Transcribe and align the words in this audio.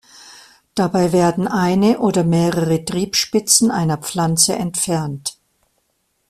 Dabei 0.73 1.13
werden 1.13 1.47
eine 1.47 1.99
oder 1.99 2.23
mehrere 2.23 2.83
Triebspitzen 2.83 3.69
einer 3.69 3.97
Pflanze 3.97 4.55
entfernt. 4.55 5.37